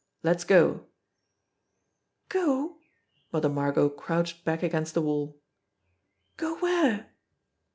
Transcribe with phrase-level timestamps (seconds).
[0.23, 0.87] "Let's go!"
[2.29, 2.77] "Go!"
[3.31, 5.37] Mother Margot crouched back against the wall.
[6.37, 7.11] "Go where?"